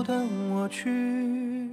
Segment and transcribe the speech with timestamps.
[0.00, 1.70] 就等我去。